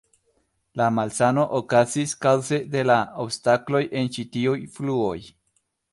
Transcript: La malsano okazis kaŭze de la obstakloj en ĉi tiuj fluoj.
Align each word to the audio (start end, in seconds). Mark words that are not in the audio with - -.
La 0.79 0.85
malsano 0.99 1.43
okazis 1.59 2.15
kaŭze 2.25 2.61
de 2.77 2.83
la 2.93 2.95
obstakloj 3.25 3.83
en 4.01 4.11
ĉi 4.17 4.29
tiuj 4.37 4.59
fluoj. 4.79 5.17